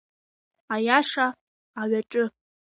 [0.73, 1.27] Аиаша
[1.81, 2.25] аҩаҿы.